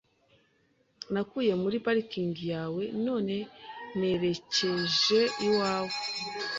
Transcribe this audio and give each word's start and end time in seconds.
Nakuye 1.13 1.53
muri 1.61 1.77
parikingi 1.85 2.43
yawe 2.53 2.83
none 3.05 3.35
nerekeje 3.97 5.19
iwawe. 5.47 5.95